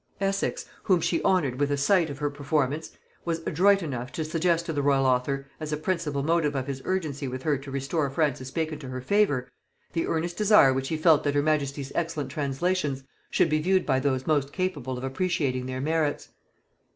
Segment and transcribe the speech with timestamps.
[0.19, 2.89] Essex, whom she honored with a sight of her performance,
[3.23, 6.81] was adroit enough to suggest to the royal author, as a principal motive of his
[6.85, 9.47] urgency with her to restore Francis Bacon to her favor,
[9.93, 13.99] the earnest desire which he felt that her majesty's excellent translations should be viewed by
[13.99, 16.29] those most capable of appretiating their merits.